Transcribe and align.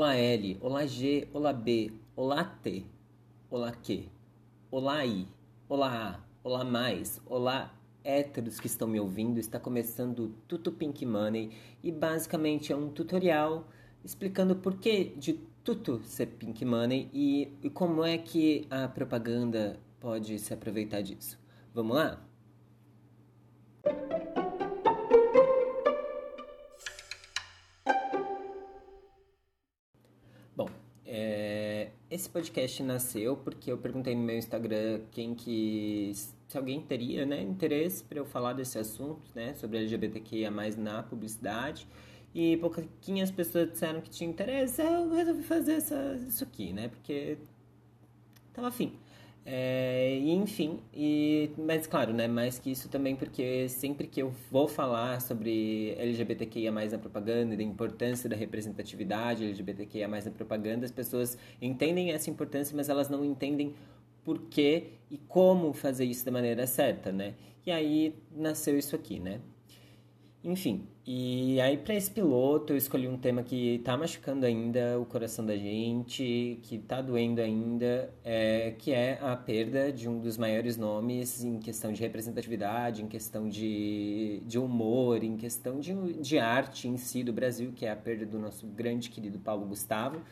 Olá 0.00 0.16
L, 0.16 0.56
olá 0.62 0.86
G, 0.86 1.28
olá 1.30 1.52
B, 1.52 1.92
olá 2.16 2.42
T, 2.42 2.86
olá 3.50 3.70
Q, 3.70 4.08
olá 4.70 5.04
I, 5.04 5.28
olá 5.68 6.16
A, 6.16 6.20
olá 6.42 6.64
mais, 6.64 7.20
olá 7.26 7.78
héteros 8.02 8.58
que 8.58 8.66
estão 8.66 8.88
me 8.88 8.98
ouvindo. 8.98 9.38
Está 9.38 9.60
começando 9.60 10.20
o 10.20 10.28
Tuto 10.48 10.72
Pink 10.72 11.04
Money 11.04 11.50
e 11.82 11.92
basicamente 11.92 12.72
é 12.72 12.76
um 12.76 12.88
tutorial 12.88 13.68
explicando 14.02 14.56
por 14.56 14.78
que 14.78 15.04
de 15.18 15.34
tudo 15.62 16.02
ser 16.04 16.28
Pink 16.28 16.64
Money 16.64 17.10
e, 17.12 17.58
e 17.62 17.68
como 17.68 18.02
é 18.02 18.16
que 18.16 18.66
a 18.70 18.88
propaganda 18.88 19.78
pode 20.00 20.38
se 20.38 20.54
aproveitar 20.54 21.02
disso. 21.02 21.38
Vamos 21.74 21.94
lá? 21.94 22.29
Esse 32.20 32.28
podcast 32.28 32.82
nasceu 32.82 33.34
porque 33.34 33.72
eu 33.72 33.78
perguntei 33.78 34.14
no 34.14 34.22
meu 34.22 34.36
Instagram 34.36 35.00
quem 35.10 35.34
que 35.34 36.12
se 36.14 36.58
alguém 36.58 36.80
teria 36.80 37.24
né, 37.24 37.40
interesse 37.40 38.04
para 38.04 38.18
eu 38.18 38.26
falar 38.26 38.52
desse 38.52 38.78
assunto, 38.78 39.22
né, 39.34 39.54
sobre 39.54 39.78
LGBTQIA+, 39.78 40.50
na 40.76 41.02
publicidade. 41.02 41.88
E 42.34 42.58
pouquinhas 42.58 43.30
pessoas 43.30 43.72
disseram 43.72 44.00
que 44.00 44.10
tinha 44.10 44.28
interesse, 44.28 44.80
eu 44.82 45.10
resolvi 45.10 45.42
fazer 45.42 45.72
essa, 45.72 46.14
isso 46.28 46.44
aqui, 46.44 46.72
né, 46.72 46.88
porque 46.88 47.38
tava 48.52 48.68
afim. 48.68 48.92
É, 49.44 50.18
enfim, 50.18 50.80
e, 50.92 51.50
mas 51.56 51.86
claro, 51.86 52.12
né, 52.12 52.28
mais 52.28 52.58
que 52.58 52.70
isso 52.70 52.88
também 52.90 53.16
porque 53.16 53.68
sempre 53.68 54.06
que 54.06 54.20
eu 54.20 54.32
vou 54.50 54.68
falar 54.68 55.20
sobre 55.20 55.94
LGBTQIA+, 55.98 56.70
na 56.70 56.98
propaganda 56.98 57.54
e 57.54 57.56
da 57.56 57.62
importância 57.62 58.28
da 58.28 58.36
representatividade 58.36 59.44
LGBTQIA+, 59.44 60.06
na 60.06 60.30
propaganda, 60.30 60.84
as 60.84 60.92
pessoas 60.92 61.38
entendem 61.60 62.12
essa 62.12 62.28
importância, 62.28 62.76
mas 62.76 62.88
elas 62.88 63.08
não 63.08 63.24
entendem 63.24 63.74
por 64.24 64.38
que 64.42 64.92
e 65.10 65.16
como 65.16 65.72
fazer 65.72 66.04
isso 66.04 66.24
da 66.24 66.30
maneira 66.30 66.66
certa, 66.66 67.10
né? 67.10 67.34
E 67.64 67.70
aí 67.70 68.14
nasceu 68.30 68.78
isso 68.78 68.94
aqui, 68.94 69.18
né? 69.18 69.40
Enfim, 70.42 70.88
e 71.06 71.60
aí 71.60 71.76
para 71.76 71.94
esse 71.94 72.10
piloto 72.10 72.72
eu 72.72 72.76
escolhi 72.78 73.06
um 73.06 73.18
tema 73.18 73.42
que 73.42 73.78
tá 73.84 73.94
machucando 73.94 74.46
ainda 74.46 74.98
o 74.98 75.04
coração 75.04 75.44
da 75.44 75.54
gente, 75.54 76.58
que 76.62 76.78
tá 76.78 77.02
doendo 77.02 77.42
ainda, 77.42 78.10
é, 78.24 78.70
que 78.78 78.90
é 78.90 79.18
a 79.20 79.36
perda 79.36 79.92
de 79.92 80.08
um 80.08 80.18
dos 80.18 80.38
maiores 80.38 80.78
nomes 80.78 81.44
em 81.44 81.58
questão 81.58 81.92
de 81.92 82.00
representatividade, 82.00 83.02
em 83.02 83.06
questão 83.06 83.50
de, 83.50 84.40
de 84.46 84.58
humor, 84.58 85.22
em 85.22 85.36
questão 85.36 85.78
de, 85.78 85.92
de 86.14 86.38
arte 86.38 86.88
em 86.88 86.96
si 86.96 87.22
do 87.22 87.34
Brasil, 87.34 87.72
que 87.76 87.84
é 87.84 87.90
a 87.90 87.96
perda 87.96 88.24
do 88.24 88.38
nosso 88.38 88.66
grande 88.66 89.10
querido 89.10 89.38
Paulo 89.38 89.66
Gustavo, 89.66 90.22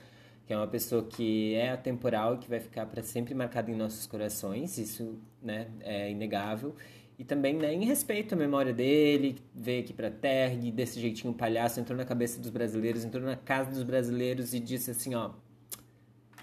que 0.46 0.54
é 0.54 0.56
uma 0.56 0.66
pessoa 0.68 1.04
que 1.04 1.52
é 1.54 1.70
atemporal 1.70 2.36
e 2.36 2.38
que 2.38 2.48
vai 2.48 2.60
ficar 2.60 2.86
para 2.86 3.02
sempre 3.02 3.34
marcada 3.34 3.70
em 3.70 3.74
nossos 3.74 4.06
corações, 4.06 4.78
isso 4.78 5.18
né, 5.42 5.68
é 5.80 6.10
inegável. 6.10 6.74
E 7.18 7.24
também 7.24 7.54
né, 7.54 7.74
em 7.74 7.84
respeito 7.84 8.34
à 8.34 8.36
memória 8.36 8.72
dele, 8.72 9.36
veio 9.52 9.82
aqui 9.82 9.92
para 9.92 10.06
a 10.06 10.10
Terra 10.10 10.54
e 10.54 10.70
desse 10.70 11.00
jeitinho 11.00 11.34
palhaço 11.34 11.80
entrou 11.80 11.98
na 11.98 12.04
cabeça 12.04 12.40
dos 12.40 12.50
brasileiros, 12.50 13.04
entrou 13.04 13.24
na 13.24 13.34
casa 13.34 13.70
dos 13.70 13.82
brasileiros 13.82 14.54
e 14.54 14.60
disse 14.60 14.92
assim, 14.92 15.14
ó, 15.16 15.30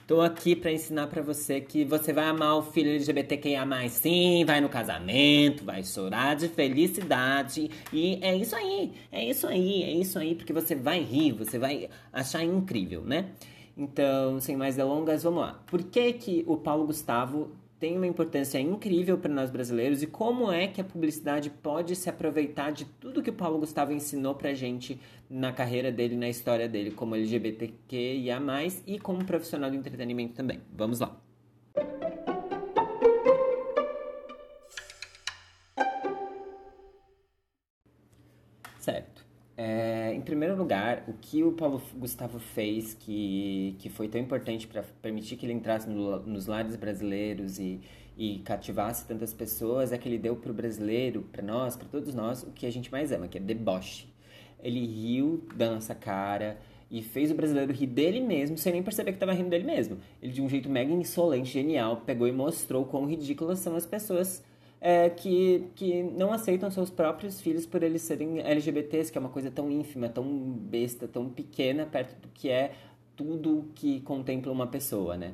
Tô 0.07 0.21
aqui 0.21 0.55
para 0.55 0.71
ensinar 0.71 1.07
para 1.07 1.23
você 1.23 1.59
que 1.59 1.83
você 1.83 2.13
vai 2.13 2.25
amar 2.25 2.57
o 2.57 2.61
filho 2.61 2.91
LGBTQIA+, 2.91 3.65
sim, 3.89 4.45
vai 4.45 4.61
no 4.61 4.69
casamento, 4.69 5.65
vai 5.65 5.83
chorar 5.83 6.35
de 6.35 6.47
felicidade 6.47 7.71
e 7.91 8.19
é 8.21 8.35
isso 8.35 8.55
aí, 8.55 8.93
é 9.11 9.25
isso 9.27 9.47
aí, 9.47 9.81
é 9.81 9.91
isso 9.93 10.19
aí, 10.19 10.35
porque 10.35 10.53
você 10.53 10.75
vai 10.75 11.01
rir, 11.01 11.31
você 11.31 11.57
vai 11.57 11.89
achar 12.13 12.43
incrível, 12.43 13.01
né? 13.01 13.31
Então, 13.75 14.39
sem 14.39 14.55
mais 14.55 14.75
delongas, 14.75 15.23
vamos 15.23 15.41
lá. 15.41 15.59
Por 15.65 15.81
que, 15.81 16.13
que 16.13 16.43
o 16.45 16.55
Paulo 16.55 16.85
Gustavo 16.85 17.49
tem 17.79 17.97
uma 17.97 18.07
importância 18.07 18.59
incrível 18.59 19.17
para 19.17 19.33
nós 19.33 19.49
brasileiros 19.49 20.01
e 20.01 20.07
como 20.07 20.51
é 20.51 20.67
que 20.67 20.79
a 20.79 20.83
publicidade 20.83 21.49
pode 21.49 21.95
se 21.95 22.09
aproveitar 22.09 22.71
de 22.71 22.85
tudo 22.85 23.21
que 23.21 23.29
o 23.29 23.33
Paulo 23.33 23.59
Gustavo 23.59 23.91
ensinou 23.91 24.35
para 24.35 24.53
gente 24.53 24.99
na 25.29 25.51
carreira 25.51 25.91
dele, 25.91 26.15
na 26.15 26.29
história 26.29 26.69
dele, 26.69 26.91
como 26.91 27.15
LGBTQIA+, 27.15 28.39
e 28.87 28.99
como 28.99 29.25
profissional 29.25 29.69
do 29.69 29.75
entretenimento 29.75 30.33
também. 30.33 30.61
Vamos 30.73 30.99
lá. 30.99 31.19
Certo. 38.79 39.14
É, 39.67 40.13
em 40.13 40.21
primeiro 40.21 40.55
lugar, 40.55 41.03
o 41.07 41.13
que 41.13 41.43
o 41.43 41.51
Paulo 41.51 41.81
Gustavo 41.95 42.37
fez 42.37 42.93
que, 42.93 43.75
que 43.79 43.89
foi 43.89 44.07
tão 44.07 44.21
importante 44.21 44.67
para 44.67 44.83
permitir 45.01 45.37
que 45.37 45.45
ele 45.47 45.53
entrasse 45.53 45.89
no, 45.89 46.19
nos 46.19 46.45
lares 46.45 46.75
brasileiros 46.75 47.57
e, 47.57 47.81
e 48.15 48.37
cativasse 48.45 49.07
tantas 49.07 49.33
pessoas 49.33 49.91
é 49.91 49.97
que 49.97 50.07
ele 50.07 50.19
deu 50.19 50.35
para 50.35 50.51
o 50.51 50.53
brasileiro, 50.53 51.23
para 51.31 51.41
nós, 51.41 51.75
para 51.75 51.87
todos 51.87 52.13
nós, 52.13 52.43
o 52.43 52.51
que 52.51 52.67
a 52.67 52.71
gente 52.71 52.91
mais 52.91 53.11
ama, 53.11 53.27
que 53.27 53.39
é 53.39 53.41
deboche. 53.41 54.07
Ele 54.63 54.85
riu 54.85 55.43
da 55.55 55.71
nossa 55.71 55.95
cara 55.95 56.59
e 56.91 57.01
fez 57.01 57.31
o 57.31 57.33
brasileiro 57.33 57.73
rir 57.73 57.87
dele 57.87 58.19
mesmo, 58.19 58.59
sem 58.59 58.71
nem 58.71 58.83
perceber 58.83 59.13
que 59.13 59.15
estava 59.15 59.33
rindo 59.33 59.49
dele 59.49 59.65
mesmo. 59.65 59.97
Ele, 60.21 60.31
de 60.31 60.43
um 60.43 60.47
jeito 60.47 60.69
mega 60.69 60.93
insolente, 60.93 61.49
genial, 61.49 62.03
pegou 62.05 62.27
e 62.27 62.31
mostrou 62.31 62.85
quão 62.85 63.07
ridículas 63.07 63.57
são 63.57 63.75
as 63.75 63.87
pessoas 63.87 64.43
é, 64.79 65.09
que, 65.09 65.67
que 65.75 66.03
não 66.03 66.31
aceitam 66.31 66.69
seus 66.69 66.89
próprios 66.89 67.41
filhos 67.41 67.65
por 67.65 67.81
eles 67.83 68.01
serem 68.01 68.39
LGBTs, 68.39 69.11
que 69.11 69.17
é 69.17 69.21
uma 69.21 69.29
coisa 69.29 69.49
tão 69.49 69.71
ínfima, 69.71 70.09
tão 70.09 70.25
besta, 70.25 71.07
tão 71.07 71.29
pequena, 71.29 71.85
perto 71.85 72.15
do 72.21 72.27
que 72.29 72.49
é 72.49 72.73
tudo 73.15 73.69
que 73.73 74.01
contempla 74.01 74.51
uma 74.51 74.67
pessoa, 74.67 75.17
né? 75.17 75.33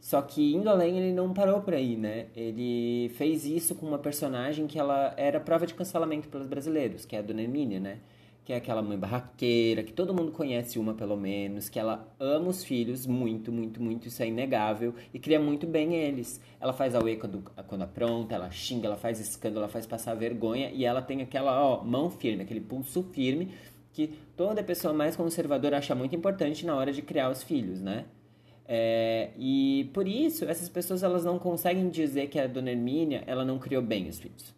Só 0.00 0.20
que 0.20 0.54
indo 0.54 0.68
além, 0.68 0.98
ele 0.98 1.12
não 1.12 1.32
parou 1.32 1.60
por 1.60 1.74
aí, 1.74 1.96
né? 1.96 2.26
Ele 2.34 3.08
fez 3.10 3.44
isso 3.44 3.74
com 3.74 3.86
uma 3.86 3.98
personagem 3.98 4.66
que 4.66 4.78
ela 4.78 5.14
era 5.16 5.38
prova 5.38 5.66
de 5.66 5.74
cancelamento 5.74 6.28
pelos 6.28 6.46
brasileiros, 6.46 7.04
que 7.04 7.14
é 7.14 7.20
a 7.20 7.22
Dona 7.22 7.42
Hermínia, 7.42 7.78
né? 7.78 7.98
Que 8.44 8.52
é 8.52 8.56
aquela 8.56 8.82
mãe 8.82 8.98
barraqueira, 8.98 9.82
que 9.82 9.92
todo 9.92 10.12
mundo 10.12 10.32
conhece 10.32 10.78
uma 10.78 10.94
pelo 10.94 11.16
menos, 11.16 11.68
que 11.68 11.78
ela 11.78 12.12
ama 12.18 12.48
os 12.48 12.64
filhos 12.64 13.06
muito, 13.06 13.52
muito, 13.52 13.80
muito, 13.80 14.08
isso 14.08 14.22
é 14.22 14.26
inegável, 14.26 14.94
e 15.14 15.18
cria 15.18 15.38
muito 15.38 15.66
bem 15.66 15.94
eles. 15.94 16.40
Ela 16.60 16.72
faz 16.72 16.94
a 16.94 17.00
UE 17.00 17.16
quando, 17.16 17.42
quando 17.68 17.82
apronta, 17.82 18.34
ela 18.34 18.50
xinga, 18.50 18.86
ela 18.86 18.96
faz 18.96 19.20
escândalo, 19.20 19.60
ela 19.60 19.68
faz 19.68 19.86
passar 19.86 20.14
vergonha, 20.14 20.70
e 20.70 20.84
ela 20.84 21.00
tem 21.00 21.22
aquela 21.22 21.62
ó, 21.62 21.84
mão 21.84 22.10
firme, 22.10 22.42
aquele 22.42 22.60
pulso 22.60 23.04
firme, 23.12 23.50
que 23.92 24.08
toda 24.36 24.62
pessoa 24.62 24.92
mais 24.92 25.14
conservadora 25.14 25.78
acha 25.78 25.94
muito 25.94 26.16
importante 26.16 26.66
na 26.66 26.74
hora 26.74 26.92
de 26.92 27.02
criar 27.02 27.30
os 27.30 27.42
filhos, 27.42 27.80
né? 27.80 28.06
É, 28.66 29.30
e 29.36 29.90
por 29.92 30.08
isso, 30.08 30.44
essas 30.46 30.68
pessoas 30.68 31.02
elas 31.02 31.24
não 31.24 31.38
conseguem 31.38 31.90
dizer 31.90 32.28
que 32.28 32.38
a 32.38 32.46
Dona 32.46 32.70
Hermínia 32.70 33.22
ela 33.26 33.44
não 33.44 33.58
criou 33.58 33.82
bem 33.82 34.08
os 34.08 34.18
filhos, 34.18 34.54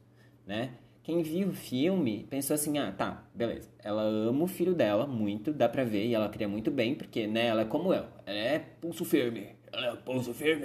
né? 0.47 0.71
Quem 1.05 1.23
viu 1.23 1.49
o 1.49 1.53
filme 1.53 2.27
pensou 2.31 2.55
assim: 2.55 2.79
ah, 2.79 2.91
tá, 2.91 3.25
beleza. 3.35 3.69
Ela 3.79 4.03
ama 4.03 4.45
o 4.45 4.47
filho 4.47 4.75
dela 4.75 5.07
muito, 5.07 5.53
dá 5.53 5.69
pra 5.69 5.85
ver, 5.85 6.07
e 6.07 6.15
ela 6.15 6.31
cria 6.31 6.49
muito 6.49 6.71
bem, 6.71 6.95
porque, 6.95 7.27
né, 7.27 7.47
ela 7.47 7.61
é 7.61 7.65
como 7.67 7.93
eu. 7.93 8.07
Ela 8.25 8.39
é 8.39 8.59
pulso 8.59 9.05
firme. 9.05 9.49
Ela 9.71 9.89
é 9.89 9.97
pulso 9.97 10.33
firme. 10.33 10.65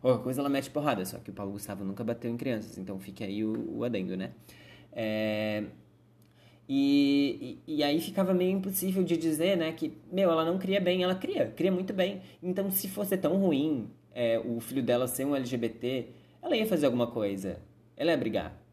Qualquer 0.00 0.22
coisa 0.24 0.40
ela 0.40 0.48
mete 0.48 0.70
porrada. 0.70 1.04
Só 1.04 1.18
que 1.18 1.30
o 1.30 1.32
Paulo 1.32 1.52
Gustavo 1.52 1.84
nunca 1.84 2.02
bateu 2.02 2.28
em 2.28 2.36
crianças, 2.36 2.76
então 2.76 2.98
fique 2.98 3.22
aí 3.22 3.44
o, 3.44 3.78
o 3.78 3.84
adendo, 3.84 4.16
né? 4.16 4.32
É, 4.92 5.62
e, 6.68 7.60
e, 7.68 7.76
e, 7.76 7.82
aí 7.84 8.00
ficava 8.00 8.34
meio 8.34 8.50
impossível 8.50 9.04
de 9.04 9.16
dizer, 9.16 9.56
né, 9.56 9.70
que, 9.72 9.96
meu, 10.10 10.30
ela 10.30 10.44
não 10.44 10.58
cria 10.58 10.80
bem, 10.80 11.02
ela 11.02 11.14
cria, 11.14 11.46
cria 11.54 11.70
muito 11.70 11.92
bem. 11.92 12.22
Então, 12.42 12.70
se 12.72 12.88
fosse 12.88 13.16
tão 13.16 13.36
ruim 13.36 13.88
é, 14.12 14.38
o 14.38 14.58
filho 14.60 14.82
dela 14.82 15.06
ser 15.06 15.24
um 15.26 15.36
LGBT, 15.36 16.08
ela 16.42 16.56
ia 16.56 16.66
fazer 16.66 16.86
alguma 16.86 17.06
coisa. 17.06 17.60
Ela 17.96 18.10
ia 18.12 18.16
brigar. 18.16 18.63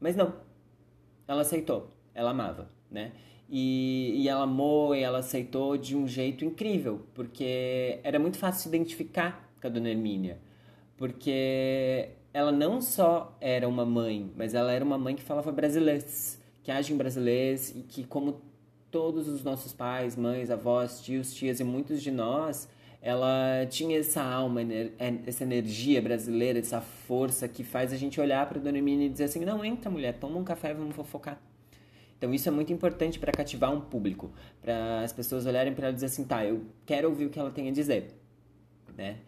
Mas 0.00 0.16
não. 0.16 0.34
Ela 1.26 1.42
aceitou. 1.42 1.90
Ela 2.14 2.30
amava, 2.30 2.68
né? 2.90 3.12
E, 3.48 4.12
e 4.16 4.28
ela 4.28 4.44
amou 4.44 4.94
e 4.94 5.02
ela 5.02 5.18
aceitou 5.18 5.76
de 5.76 5.96
um 5.96 6.08
jeito 6.08 6.44
incrível, 6.44 7.06
porque 7.14 8.00
era 8.02 8.18
muito 8.18 8.38
fácil 8.38 8.62
se 8.62 8.68
identificar 8.68 9.48
com 9.60 9.66
a 9.66 9.70
dona 9.70 9.90
Hermínia. 9.90 10.38
Porque 10.96 12.10
ela 12.32 12.50
não 12.50 12.80
só 12.80 13.36
era 13.40 13.68
uma 13.68 13.84
mãe, 13.84 14.32
mas 14.36 14.54
ela 14.54 14.72
era 14.72 14.84
uma 14.84 14.98
mãe 14.98 15.14
que 15.14 15.22
falava 15.22 15.52
brasileiro, 15.52 16.04
que 16.62 16.70
age 16.70 16.92
em 16.92 16.96
brasileiro 16.96 17.60
e 17.74 17.82
que, 17.82 18.04
como 18.04 18.40
todos 18.90 19.28
os 19.28 19.42
nossos 19.42 19.72
pais, 19.72 20.16
mães, 20.16 20.50
avós, 20.50 21.00
tios, 21.02 21.34
tias 21.34 21.60
e 21.60 21.64
muitos 21.64 22.02
de 22.02 22.10
nós, 22.10 22.68
ela 23.04 23.66
tinha 23.68 23.98
essa 23.98 24.22
alma, 24.22 24.62
essa 25.26 25.44
energia 25.44 26.00
brasileira, 26.00 26.58
essa 26.58 26.80
força 26.80 27.46
que 27.46 27.62
faz 27.62 27.92
a 27.92 27.98
gente 27.98 28.18
olhar 28.18 28.48
para 28.48 28.58
Dona 28.58 28.78
Hermínia 28.78 29.04
e 29.04 29.10
dizer 29.10 29.24
assim: 29.24 29.44
não, 29.44 29.62
entra 29.62 29.90
mulher, 29.90 30.14
toma 30.14 30.38
um 30.38 30.42
café, 30.42 30.72
vamos 30.72 30.96
fofocar. 30.96 31.38
Então 32.16 32.32
isso 32.32 32.48
é 32.48 32.50
muito 32.50 32.72
importante 32.72 33.18
para 33.18 33.30
cativar 33.30 33.70
um 33.70 33.80
público, 33.82 34.32
para 34.62 35.02
as 35.02 35.12
pessoas 35.12 35.44
olharem 35.44 35.74
para 35.74 35.88
ela 35.88 35.92
e 35.92 35.96
dizer 35.96 36.06
assim: 36.06 36.24
tá, 36.24 36.46
eu 36.46 36.64
quero 36.86 37.10
ouvir 37.10 37.26
o 37.26 37.30
que 37.30 37.38
ela 37.38 37.50
tem 37.50 37.68
a 37.68 37.72
dizer, 37.72 38.14
né? 38.96 39.18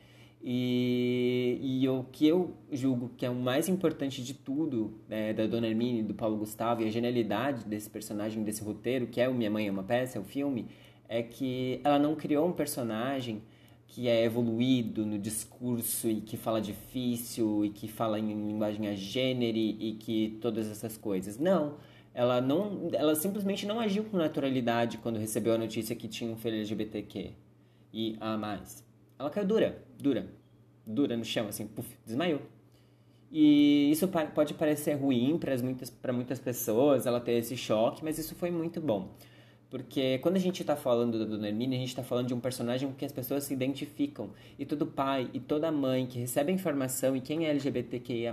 E, 0.42 1.58
e 1.60 1.86
o 1.86 2.04
que 2.04 2.26
eu 2.26 2.56
julgo 2.72 3.10
que 3.14 3.26
é 3.26 3.30
o 3.30 3.34
mais 3.34 3.68
importante 3.68 4.24
de 4.24 4.32
tudo 4.32 4.98
né, 5.06 5.34
da 5.34 5.46
Dona 5.46 5.66
Hermine, 5.66 6.02
do 6.02 6.14
Paulo 6.14 6.38
Gustavo 6.38 6.80
e 6.80 6.86
a 6.86 6.90
genialidade 6.90 7.66
desse 7.66 7.90
personagem, 7.90 8.42
desse 8.42 8.64
roteiro, 8.64 9.06
que 9.06 9.20
é 9.20 9.28
o 9.28 9.34
Minha 9.34 9.50
Mãe 9.50 9.68
é 9.68 9.70
uma 9.70 9.82
Peça, 9.82 10.16
é 10.16 10.20
o 10.20 10.24
filme, 10.24 10.66
é 11.06 11.22
que 11.22 11.78
ela 11.84 11.98
não 11.98 12.14
criou 12.14 12.48
um 12.48 12.52
personagem 12.52 13.42
que 13.88 14.08
é 14.08 14.24
evoluído 14.24 15.06
no 15.06 15.18
discurso 15.18 16.08
e 16.08 16.20
que 16.20 16.36
fala 16.36 16.60
difícil 16.60 17.64
e 17.64 17.70
que 17.70 17.88
fala 17.88 18.18
em 18.18 18.28
linguagem 18.28 18.88
agênero 18.88 19.56
e 19.56 19.96
que 19.98 20.38
todas 20.40 20.70
essas 20.70 20.96
coisas. 20.96 21.38
Não, 21.38 21.76
ela 22.12 22.40
não, 22.40 22.88
ela 22.92 23.14
simplesmente 23.14 23.66
não 23.66 23.78
agiu 23.78 24.04
com 24.04 24.16
naturalidade 24.16 24.98
quando 24.98 25.18
recebeu 25.18 25.54
a 25.54 25.58
notícia 25.58 25.94
que 25.94 26.08
tinha 26.08 26.30
um 26.30 26.36
filho 26.36 26.56
LGBTQ 26.56 27.32
e 27.92 28.16
a 28.20 28.36
mais. 28.36 28.84
Ela 29.18 29.30
caiu 29.30 29.46
dura, 29.46 29.82
dura, 29.98 30.26
dura 30.86 31.16
no 31.16 31.24
chão, 31.24 31.48
assim, 31.48 31.66
puf, 31.66 31.88
desmaiou. 32.04 32.40
E 33.30 33.90
isso 33.90 34.08
pode 34.34 34.54
parecer 34.54 34.94
ruim 34.94 35.36
para 35.38 35.56
muitas, 35.58 35.92
muitas 36.12 36.38
pessoas, 36.38 37.06
ela 37.06 37.20
ter 37.20 37.32
esse 37.32 37.56
choque, 37.56 38.04
mas 38.04 38.18
isso 38.18 38.34
foi 38.34 38.50
muito 38.50 38.80
bom. 38.80 39.10
Porque 39.68 40.18
quando 40.18 40.36
a 40.36 40.38
gente 40.38 40.60
está 40.60 40.76
falando 40.76 41.18
da 41.18 41.24
Dona 41.24 41.48
Hermínia, 41.48 41.76
a 41.76 41.80
gente 41.80 41.88
está 41.88 42.02
falando 42.02 42.28
de 42.28 42.34
um 42.34 42.38
personagem 42.38 42.88
com 42.88 42.94
que 42.94 43.04
as 43.04 43.10
pessoas 43.10 43.44
se 43.44 43.52
identificam. 43.52 44.30
E 44.58 44.64
todo 44.64 44.86
pai 44.86 45.28
e 45.34 45.40
toda 45.40 45.70
mãe 45.72 46.06
que 46.06 46.18
recebe 46.18 46.52
a 46.52 46.54
informação 46.54 47.16
e 47.16 47.20
quem 47.20 47.46
é 47.46 47.50
LGBTQIA+, 47.50 48.32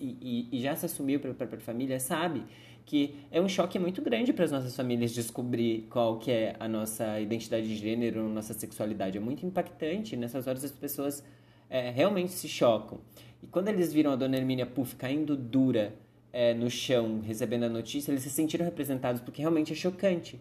e, 0.00 0.16
e, 0.20 0.48
e 0.52 0.60
já 0.60 0.76
se 0.76 0.86
assumiu 0.86 1.18
para 1.18 1.32
a 1.32 1.34
própria 1.34 1.60
família, 1.60 1.98
sabe 1.98 2.44
que 2.86 3.16
é 3.30 3.40
um 3.40 3.48
choque 3.48 3.78
muito 3.78 4.02
grande 4.02 4.32
para 4.32 4.44
as 4.44 4.52
nossas 4.52 4.74
famílias 4.74 5.12
descobrir 5.12 5.86
qual 5.90 6.18
que 6.18 6.30
é 6.30 6.56
a 6.58 6.68
nossa 6.68 7.20
identidade 7.20 7.66
de 7.66 7.76
gênero, 7.76 8.28
nossa 8.28 8.54
sexualidade. 8.54 9.18
É 9.18 9.20
muito 9.20 9.44
impactante. 9.44 10.16
Nessas 10.16 10.46
horas 10.46 10.64
as 10.64 10.72
pessoas 10.72 11.24
é, 11.68 11.90
realmente 11.90 12.32
se 12.32 12.48
chocam. 12.48 12.98
E 13.42 13.46
quando 13.46 13.68
eles 13.68 13.92
viram 13.92 14.12
a 14.12 14.16
Dona 14.16 14.36
Hermínia 14.36 14.66
Puff 14.66 14.94
caindo 14.94 15.36
dura 15.36 15.94
é, 16.32 16.54
no 16.54 16.70
chão, 16.70 17.20
recebendo 17.20 17.64
a 17.64 17.68
notícia, 17.68 18.10
eles 18.10 18.22
se 18.22 18.30
sentiram 18.30 18.64
representados, 18.64 19.20
porque 19.20 19.40
realmente 19.42 19.72
é 19.72 19.76
chocante. 19.76 20.40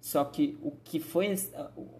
Só 0.00 0.24
que 0.24 0.56
o 0.62 0.70
que 0.84 1.00
foi 1.00 1.34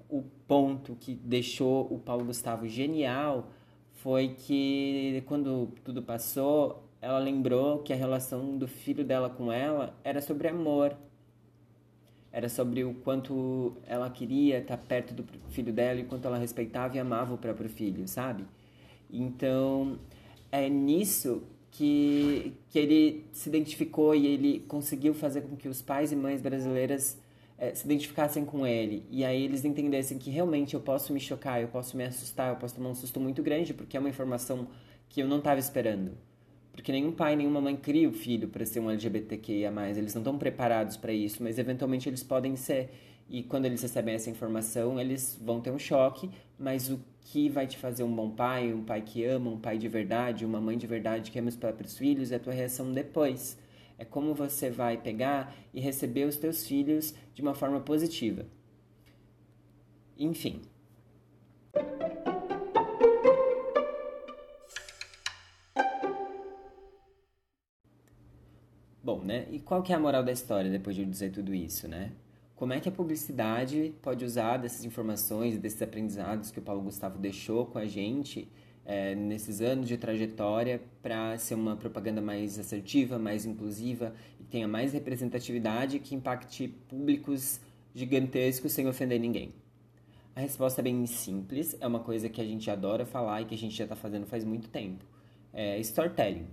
o 0.08 0.23
ponto 0.46 0.94
que 0.94 1.14
deixou 1.14 1.93
o 1.93 1.99
Paulo 1.99 2.25
Gustavo 2.25 2.69
genial 2.69 3.50
foi 3.94 4.28
que 4.28 5.25
quando 5.26 5.73
tudo 5.82 6.02
passou, 6.02 6.84
ela 7.00 7.19
lembrou 7.19 7.81
que 7.81 7.93
a 7.93 7.96
relação 7.96 8.56
do 8.56 8.69
filho 8.69 9.05
dela 9.05 9.28
com 9.28 9.50
ela 9.50 9.93
era 10.05 10.20
sobre 10.20 10.46
amor. 10.46 10.96
Era 12.31 12.49
sobre 12.49 12.84
o 12.84 12.94
quanto 12.94 13.76
ela 13.87 14.08
queria 14.11 14.58
estar 14.58 14.76
perto 14.76 15.14
do 15.14 15.25
filho 15.49 15.73
dela 15.73 15.99
e 15.99 16.05
quanto 16.05 16.28
ela 16.28 16.38
respeitava 16.38 16.96
e 16.96 17.00
amava 17.00 17.34
o 17.34 17.38
próprio 17.38 17.69
filho, 17.69 18.06
sabe? 18.06 18.44
Então, 19.11 19.99
é 20.52 20.69
nisso 20.69 21.43
que, 21.76 22.55
que 22.70 22.78
ele 22.78 23.26
se 23.32 23.50
identificou 23.50 24.14
e 24.14 24.26
ele 24.26 24.61
conseguiu 24.61 25.12
fazer 25.12 25.43
com 25.43 25.55
que 25.55 25.69
os 25.69 25.82
pais 25.82 26.11
e 26.11 26.17
mães 26.17 26.40
brasileiras 26.40 27.20
é, 27.58 27.75
se 27.75 27.84
identificassem 27.84 28.46
com 28.46 28.67
ele 28.67 29.05
e 29.11 29.25
aí 29.25 29.44
eles 29.44 29.62
entendessem 29.62 30.17
que 30.17 30.31
realmente 30.31 30.73
eu 30.73 30.81
posso 30.81 31.12
me 31.12 31.20
chocar, 31.20 31.61
eu 31.61 31.69
posso 31.69 31.94
me 31.94 32.05
assustar, 32.05 32.50
eu 32.50 32.56
posso 32.56 32.75
tomar 32.75 32.88
um 32.88 32.94
susto 32.94 33.20
muito 33.20 33.43
grande 33.43 33.75
porque 33.75 33.94
é 33.94 34.00
uma 34.00 34.08
informação 34.08 34.69
que 35.11 35.20
eu 35.20 35.28
não 35.28 35.38
estava 35.38 35.61
esperando. 35.61 36.12
Porque 36.73 36.93
nenhum 36.93 37.12
pai, 37.12 37.37
nenhuma 37.37 37.61
mãe 37.61 37.76
cria 37.76 38.08
o 38.08 38.12
filho 38.12 38.49
para 38.49 38.64
ser 38.64 38.81
um 38.81 38.90
LGBTQIA+, 38.90 39.70
eles 39.90 40.14
não 40.14 40.20
estão 40.20 40.38
preparados 40.38 40.96
para 40.96 41.12
isso, 41.12 41.43
mas 41.43 41.58
eventualmente 41.58 42.08
eles 42.08 42.23
podem 42.23 42.56
ser. 42.56 42.90
E 43.28 43.43
quando 43.43 43.67
eles 43.67 43.82
recebem 43.82 44.14
essa 44.14 44.31
informação, 44.31 45.00
eles 45.00 45.38
vão 45.40 45.61
ter 45.61 45.70
um 45.70 45.78
choque, 45.78 46.31
mas 46.58 46.88
o 46.90 47.00
que 47.23 47.49
vai 47.49 47.67
te 47.67 47.76
fazer 47.76 48.05
um 48.05 48.14
bom 48.14 48.31
pai, 48.31 48.73
um 48.73 48.84
pai 48.84 49.02
que 49.02 49.25
ama, 49.25 49.50
um 49.50 49.58
pai 49.58 49.78
de 49.78 49.88
verdade, 49.88 50.44
uma 50.44 50.61
mãe 50.61 50.78
de 50.78 50.87
verdade 50.87 51.31
que 51.31 51.38
ama 51.38 51.49
os 51.49 51.56
próprios 51.56 51.99
filhos, 51.99 52.31
é 52.31 52.37
a 52.37 52.40
tua 52.40 52.52
reação 52.52 52.93
depois. 52.93 53.58
É 53.99 54.05
como 54.05 54.34
você 54.34 54.70
vai 54.70 54.96
pegar 54.96 55.55
e 55.75 55.81
receber 55.81 56.25
os 56.25 56.37
teus 56.37 56.67
filhos 56.67 57.14
de 57.34 57.43
uma 57.43 57.55
forma 57.55 57.81
positiva. 57.81 58.46
Enfim. 60.17 60.62
Bom, 69.02 69.23
né? 69.23 69.46
E 69.50 69.58
qual 69.58 69.82
que 69.82 69.93
é 69.93 69.96
a 69.96 69.99
moral 69.99 70.23
da 70.23 70.32
história 70.32 70.70
depois 70.70 70.94
de 70.94 71.02
eu 71.02 71.08
dizer 71.08 71.32
tudo 71.32 71.55
isso, 71.55 71.88
né? 71.88 72.12
Como 72.56 72.73
é 72.73 72.81
que 72.81 72.88
a 72.88 72.93
publicidade 72.93 73.94
pode 74.00 74.25
usar 74.25 74.56
dessas 74.56 74.82
informações, 74.82 75.58
desses 75.58 75.81
aprendizados 75.82 76.50
que 76.50 76.58
o 76.58 76.62
Paulo 76.62 76.81
Gustavo 76.81 77.19
deixou 77.19 77.67
com 77.67 77.79
a 77.79 77.85
gente 77.85 78.49
é, 78.87 79.14
nesses 79.14 79.61
anos 79.61 79.87
de 79.87 79.99
trajetória 79.99 80.81
para 81.03 81.37
ser 81.37 81.55
uma 81.55 81.76
propaganda 81.76 82.23
mais 82.23 82.58
assertiva, 82.58 83.19
mais 83.19 83.44
inclusiva 83.44 84.14
e 84.41 84.44
tenha 84.44 84.67
mais 84.67 84.94
representatividade 84.94 85.99
que 85.99 86.14
impacte 86.14 86.69
públicos 86.88 87.61
gigantescos 87.94 88.73
sem 88.73 88.88
ofender 88.88 89.20
ninguém? 89.20 89.52
A 90.35 90.41
resposta 90.41 90.81
é 90.81 90.85
bem 90.85 91.05
simples, 91.05 91.76
é 91.79 91.87
uma 91.87 92.00
coisa 92.00 92.29
que 92.29 92.41
a 92.41 92.44
gente 92.44 92.70
adora 92.70 93.05
falar 93.05 93.43
e 93.43 93.44
que 93.44 93.55
a 93.55 93.59
gente 93.59 93.76
já 93.76 93.85
está 93.85 93.97
fazendo 93.97 94.26
faz 94.26 94.44
muito 94.44 94.69
tempo. 94.69 95.05
É 95.52 95.79
storytelling 95.81 96.47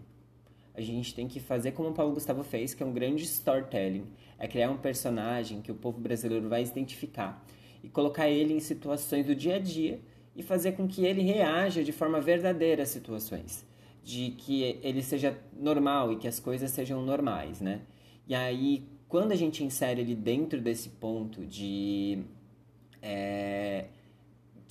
a 0.76 0.82
gente 0.82 1.14
tem 1.14 1.28
que 1.28 1.40
fazer 1.40 1.72
como 1.72 1.90
o 1.90 1.94
Paulo 1.94 2.14
Gustavo 2.14 2.44
fez, 2.44 2.74
que 2.74 2.82
é 2.82 2.86
um 2.86 2.94
grande 2.94 3.24
storytelling. 3.24 4.06
É 4.40 4.48
criar 4.48 4.72
um 4.72 4.78
personagem 4.78 5.62
que 5.62 5.72
o 5.72 5.76
povo 5.76 6.00
brasileiro 6.00 6.50
vai 6.50 6.64
identificar 6.64 7.46
e 7.84 7.90
colocar 7.90 8.28
ele 8.28 8.54
em 8.54 8.60
situações 8.60 9.26
do 9.26 9.36
dia 9.36 9.56
a 9.56 9.60
dia 9.60 10.02
e 10.36 10.42
fazer 10.42 10.72
com 10.72 10.88
que 10.88 11.06
ele 11.06 11.22
reaja 11.22 11.84
de 11.84 11.92
forma 11.92 12.20
verdadeira 12.20 12.84
às 12.84 12.90
situações. 12.90 13.66
De 14.04 14.32
que 14.32 14.80
ele 14.82 15.02
seja 15.02 15.38
normal 15.56 16.12
e 16.12 16.18
que 16.18 16.28
as 16.28 16.40
coisas 16.40 16.72
sejam 16.72 17.02
normais, 17.04 17.62
né? 17.62 17.82
E 18.28 18.34
aí, 18.34 18.84
quando 19.08 19.32
a 19.32 19.36
gente 19.36 19.64
insere 19.64 20.02
ele 20.02 20.16
dentro 20.16 20.60
desse 20.60 20.90
ponto 20.90 21.46
de... 21.46 22.24
É, 23.02 23.86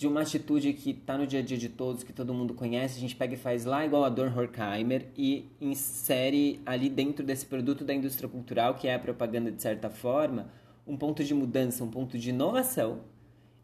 de 0.03 0.09
uma 0.09 0.23
atitude 0.23 0.73
que 0.73 0.91
está 0.91 1.17
no 1.17 1.29
dia 1.29 1.39
a 1.39 1.43
dia 1.45 1.57
de 1.57 1.69
todos, 1.69 2.03
que 2.03 2.13
todo 2.13 2.35
mundo 2.35 2.55
conhece, 2.55 2.99
a 2.99 3.01
gente 3.01 3.15
pega 3.15 3.35
e 3.35 3.37
faz 3.37 3.65
lá 3.65 3.87
igual 3.87 4.03
a 4.03 4.09
Dorn 4.09 4.37
Horkheimer 4.37 5.07
e 5.17 5.49
insere 5.61 6.61
ali 6.67 6.89
dentro 6.89 7.25
desse 7.25 7.47
produto 7.47 7.85
da 7.85 7.95
indústria 7.95 8.29
cultural, 8.29 8.75
que 8.75 8.89
é 8.89 8.97
a 8.97 8.99
propaganda 8.99 9.53
de 9.53 9.63
certa 9.63 9.89
forma, 9.89 10.51
um 10.85 10.97
ponto 10.97 11.23
de 11.23 11.33
mudança, 11.33 11.85
um 11.85 11.89
ponto 11.89 12.19
de 12.19 12.31
inovação 12.31 13.03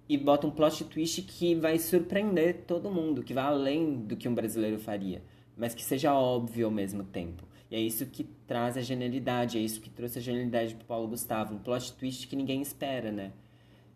e 0.08 0.17
bota 0.17 0.46
um 0.46 0.50
plot 0.52 0.85
twist 0.85 1.23
que 1.23 1.56
vai 1.56 1.76
surpreender 1.76 2.62
todo 2.69 2.88
mundo, 2.88 3.25
que 3.25 3.35
vai 3.35 3.43
além 3.44 3.96
do 3.96 4.17
que 4.17 4.29
um 4.29 4.35
brasileiro 4.35 4.79
faria, 4.79 5.20
mas 5.56 5.75
que 5.75 5.82
seja 5.82 6.14
óbvio 6.14 6.67
ao 6.67 6.73
mesmo 6.73 7.02
tempo. 7.02 7.43
E 7.69 7.75
é 7.75 7.81
isso 7.81 8.06
que 8.06 8.23
traz 8.46 8.76
a 8.76 8.81
genialidade, 8.81 9.58
é 9.58 9.61
isso 9.61 9.81
que 9.81 9.90
trouxe 9.90 10.20
a 10.20 10.23
genialidade 10.23 10.76
para 10.76 10.85
Paulo 10.85 11.08
Gustavo, 11.08 11.56
um 11.56 11.58
plot 11.58 11.94
twist 11.94 12.29
que 12.29 12.37
ninguém 12.37 12.62
espera, 12.62 13.11
né? 13.11 13.33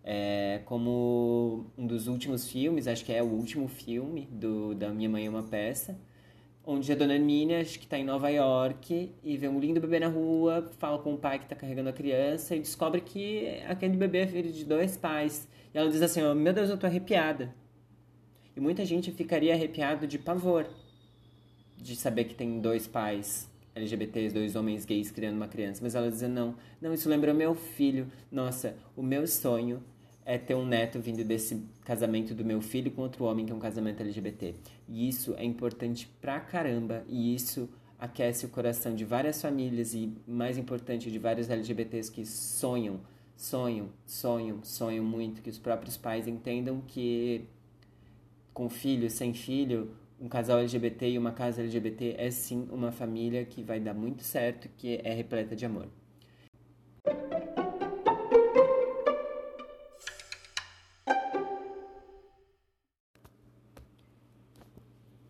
É, 0.05 0.61
como 0.65 1.67
um 1.79 1.87
dos 1.87 2.09
últimos 2.09 2.49
filmes, 2.49 2.89
acho 2.89 3.05
que 3.05 3.13
é 3.13 3.23
o 3.23 3.27
último 3.27 3.69
filme 3.69 4.29
do, 4.33 4.75
da 4.75 4.89
Minha 4.91 5.09
Mãe 5.09 5.27
é 5.27 5.31
uma 5.31 5.45
Peça, 5.45 5.97
onde 6.65 6.91
a 6.93 6.95
dona 6.97 7.15
Hermínia, 7.15 7.61
acho 7.61 7.79
que 7.79 7.85
está 7.85 7.99
em 7.99 8.05
Nova 8.05 8.29
York, 8.29 9.13
e 9.23 9.37
vê 9.37 9.49
um 9.49 9.61
lindo 9.61 9.81
bebê 9.81 10.01
na 10.01 10.09
rua, 10.09 10.71
fala 10.79 10.99
com 10.99 11.15
o 11.15 11.19
pai 11.19 11.39
que 11.39 11.45
está 11.45 11.55
carregando 11.55 11.89
a 11.89 11.93
criança, 11.93 12.57
e 12.57 12.61
descobre 12.61 13.01
que 13.01 13.61
aquele 13.69 13.97
bebê 13.97 14.19
é 14.19 14.27
filho 14.27 14.53
de 14.53 14.65
dois 14.65 14.97
pais. 14.97 15.49
E 15.75 15.79
ela 15.79 15.91
diz 15.91 16.03
assim, 16.03 16.23
oh, 16.23 16.35
meu 16.35 16.53
Deus, 16.53 16.71
eu 16.71 16.79
tô 16.79 16.87
arrepiada. 16.87 17.55
E 18.57 18.61
muita 18.61 18.85
gente 18.85 19.11
ficaria 19.13 19.55
arrepiado 19.55 20.07
de 20.07 20.19
pavor 20.19 20.67
de 21.77 21.97
saber 21.97 22.25
que 22.25 22.35
tem 22.35 22.61
dois 22.61 22.87
pais 22.87 23.52
LGBTs, 23.75 24.35
dois 24.35 24.55
homens 24.57 24.85
gays 24.85 25.11
criando 25.11 25.37
uma 25.37 25.49
criança. 25.49 25.81
Mas 25.83 25.95
ela 25.95 26.11
dizia, 26.11 26.29
não, 26.29 26.55
não, 26.81 26.93
isso 26.93 27.09
lembra 27.09 27.33
meu 27.33 27.55
filho. 27.55 28.07
Nossa, 28.31 28.77
o 28.97 29.03
meu 29.03 29.27
sonho 29.27 29.83
é 30.25 30.39
ter 30.39 30.55
um 30.55 30.65
neto 30.65 31.01
vindo 31.01 31.25
desse 31.25 31.63
casamento 31.85 32.35
do 32.35 32.45
meu 32.45 32.61
filho 32.61 32.91
com 32.91 33.03
outro 33.03 33.25
homem, 33.25 33.45
que 33.45 33.53
é 33.53 33.55
um 33.55 33.59
casamento 33.59 34.01
LGBT. 34.01 34.55
E 34.89 35.09
isso 35.09 35.35
é 35.37 35.45
importante 35.45 36.09
pra 36.21 36.39
caramba, 36.39 37.05
e 37.09 37.35
isso 37.35 37.69
aquece 37.99 38.47
o 38.47 38.49
coração 38.49 38.95
de 38.95 39.05
várias 39.05 39.41
famílias 39.41 39.95
e, 39.95 40.13
mais 40.27 40.59
importante, 40.59 41.11
de 41.11 41.19
vários 41.19 41.49
LGBTs 41.49 42.11
que 42.11 42.25
sonham, 42.25 43.01
sonham, 43.37 43.89
sonham, 44.07 44.63
sonham 44.63 45.05
muito, 45.05 45.43
que 45.43 45.51
os 45.51 45.59
próprios 45.59 45.97
pais 45.97 46.29
entendam 46.29 46.81
que 46.87 47.45
com 48.53 48.69
filho, 48.69 49.09
sem 49.11 49.33
filho, 49.33 49.91
um 50.23 50.29
casal 50.29 50.61
LGBT 50.61 51.11
e 51.11 51.19
uma 51.19 51.33
casa 51.33 51.63
LGBT 51.63 52.15
é 52.17 52.31
sim 52.31 52.69
uma 52.71 52.93
família 52.93 53.45
que 53.45 53.61
vai 53.61 53.81
dar 53.81 53.93
muito 53.93 54.23
certo, 54.23 54.69
que 54.79 55.01
é 55.03 55.13
repleta 55.13 55.57
de 55.57 55.67
amor. 55.67 55.89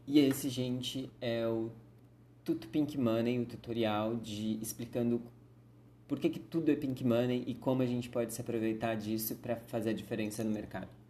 E 0.07 0.19
esse, 0.19 0.51
gente, 0.51 1.11
é 1.23 1.47
o 1.47 1.71
Tudo 2.45 2.69
Pink 2.69 2.99
Money, 2.99 3.39
o 3.39 3.47
tutorial 3.47 4.17
de 4.17 4.59
explicando 4.61 5.23
por 6.07 6.21
que, 6.21 6.29
que 6.29 6.39
tudo 6.39 6.71
é 6.71 6.77
Pink 6.77 7.03
Money 7.03 7.45
e 7.47 7.55
como 7.55 7.81
a 7.81 7.87
gente 7.87 8.11
pode 8.11 8.35
se 8.35 8.43
aproveitar 8.43 8.95
disso 8.95 9.37
para 9.37 9.57
fazer 9.57 9.91
a 9.91 9.95
diferença 9.95 10.45
no 10.45 10.51
mercado. 10.51 11.02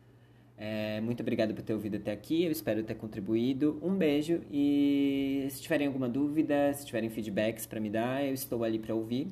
É, 0.64 1.00
muito 1.00 1.20
obrigado 1.22 1.52
por 1.54 1.62
ter 1.62 1.72
ouvido 1.74 1.96
até 1.96 2.12
aqui, 2.12 2.44
eu 2.44 2.52
espero 2.52 2.84
ter 2.84 2.94
contribuído. 2.94 3.80
Um 3.82 3.96
beijo 3.96 4.42
e 4.48 5.44
se 5.50 5.60
tiverem 5.60 5.88
alguma 5.88 6.08
dúvida, 6.08 6.72
se 6.72 6.86
tiverem 6.86 7.10
feedbacks 7.10 7.66
para 7.66 7.80
me 7.80 7.90
dar, 7.90 8.24
eu 8.24 8.32
estou 8.32 8.62
ali 8.62 8.78
para 8.78 8.94
ouvir. 8.94 9.26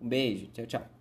Um 0.00 0.08
beijo, 0.08 0.46
tchau, 0.52 0.66
tchau. 0.66 0.97